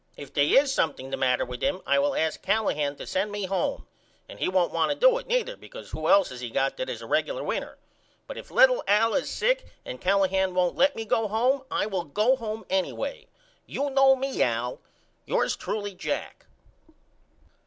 [0.17, 3.45] If they is something the matter with him I will ask Callahan to send me
[3.45, 3.85] home
[4.27, 6.89] and he won't want to do it neither because who else has he got that
[6.89, 7.77] is a regular winner.
[8.25, 12.05] But if little Al is sick and Callahan won't let me go home I will
[12.05, 13.27] go home anyway.
[13.67, 14.81] You know me Al.
[15.27, 16.47] Yours truly, JACK.